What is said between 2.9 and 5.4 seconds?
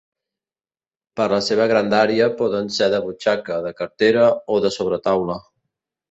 de butxaca, de cartera, o de sobretaula.